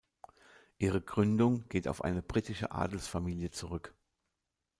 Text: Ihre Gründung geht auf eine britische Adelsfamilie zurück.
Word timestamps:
Ihre 0.79 0.99
Gründung 0.99 1.69
geht 1.69 1.87
auf 1.87 2.03
eine 2.03 2.23
britische 2.23 2.71
Adelsfamilie 2.71 3.51
zurück. 3.51 3.93